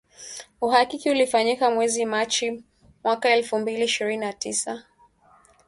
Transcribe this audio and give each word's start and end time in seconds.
Uhakiki 0.61 1.09
ulifanyika 1.11 1.71
mwezi 1.71 2.05
Machi 2.05 2.63
mwaka 3.03 3.29
elfu 3.29 3.59
mbili 3.59 3.83
ishirini 3.83 4.17
na 4.17 4.27
mbili 4.31 4.35
na 4.45 4.51
uliiweka 4.51 4.83
Tanzania 4.89 5.47